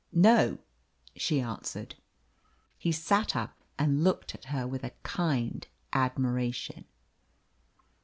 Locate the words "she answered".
1.15-1.93